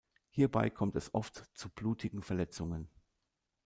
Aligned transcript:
Hierbei 0.31 0.71
kommt 0.71 0.95
es 0.95 1.13
oft 1.13 1.45
zu 1.53 1.69
blutigen 1.69 2.23
Verletzungen. 2.23 2.89